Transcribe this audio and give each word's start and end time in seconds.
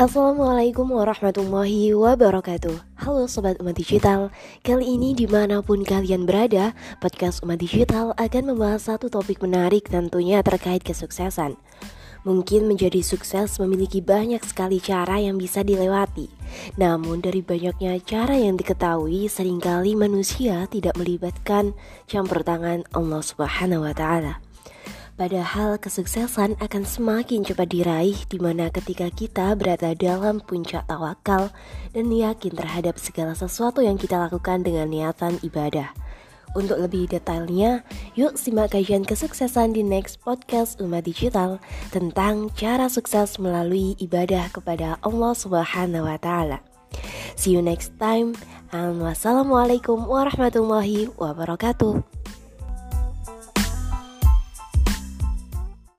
Assalamualaikum 0.00 0.96
warahmatullahi 0.96 1.92
wabarakatuh. 1.92 3.04
Halo 3.04 3.28
Sobat 3.28 3.60
Umat 3.60 3.76
Digital. 3.76 4.32
Kali 4.64 4.96
ini 4.96 5.12
di 5.12 5.28
mana 5.28 5.60
pun 5.60 5.84
kalian 5.84 6.24
berada 6.24 6.72
Podcast 7.04 7.44
Umat 7.44 7.60
Digital 7.60 8.16
akan 8.16 8.48
membahas 8.48 8.88
satu 8.88 9.12
topik 9.12 9.44
menarik 9.44 9.92
tentunya 9.92 10.40
terkait 10.40 10.80
kesuksesan. 10.80 11.60
Mungkin 12.24 12.64
menjadi 12.64 13.04
sukses 13.04 13.60
memiliki 13.60 14.00
banyak 14.00 14.40
sekali 14.40 14.80
cara 14.80 15.20
yang 15.20 15.36
bisa 15.36 15.60
dilewati. 15.60 16.32
Namun 16.80 17.20
dari 17.20 17.44
banyaknya 17.44 18.00
cara 18.00 18.40
yang 18.40 18.56
diketahui 18.56 19.28
Seringkali 19.28 20.00
manusia 20.00 20.64
tidak 20.72 20.96
melibatkan 20.96 21.76
campur 22.08 22.40
tangan 22.40 22.88
Allah 22.96 23.20
Subhanahu 23.20 23.84
wa 23.84 23.92
Ta'ala 23.92 24.40
Padahal 25.20 25.76
kesuksesan 25.76 26.56
akan 26.64 26.82
semakin 26.88 27.44
cepat 27.44 27.68
diraih 27.68 28.16
di 28.32 28.40
mana 28.40 28.72
ketika 28.72 29.12
kita 29.12 29.52
berada 29.52 29.92
dalam 29.92 30.40
puncak 30.40 30.88
tawakal 30.88 31.52
dan 31.92 32.08
yakin 32.08 32.56
terhadap 32.56 32.96
segala 32.96 33.36
sesuatu 33.36 33.84
yang 33.84 34.00
kita 34.00 34.16
lakukan 34.16 34.64
dengan 34.64 34.88
niatan 34.88 35.36
ibadah. 35.44 35.92
Untuk 36.56 36.80
lebih 36.80 37.12
detailnya, 37.12 37.84
yuk 38.16 38.40
simak 38.40 38.72
kajian 38.72 39.04
kesuksesan 39.04 39.76
di 39.76 39.84
next 39.84 40.24
podcast 40.24 40.80
Umat 40.80 41.04
Digital 41.04 41.60
tentang 41.92 42.48
cara 42.56 42.88
sukses 42.88 43.36
melalui 43.36 44.00
ibadah 44.00 44.48
kepada 44.48 44.96
Allah 45.04 45.36
Subhanahu 45.36 46.08
wa 46.08 46.16
taala. 46.16 46.64
See 47.36 47.52
you 47.52 47.60
next 47.60 47.92
time 48.00 48.32
and 48.72 49.04
wassalamualaikum 49.04 50.00
warahmatullahi 50.08 51.12
wabarakatuh. 51.20 52.19